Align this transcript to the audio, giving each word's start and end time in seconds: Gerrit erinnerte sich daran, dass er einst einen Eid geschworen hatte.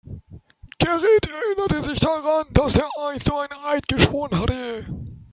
Gerrit 0.79 1.27
erinnerte 1.27 1.83
sich 1.83 1.99
daran, 1.99 2.47
dass 2.53 2.75
er 2.75 2.89
einst 3.07 3.31
einen 3.31 3.53
Eid 3.63 3.87
geschworen 3.87 4.39
hatte. 4.39 4.87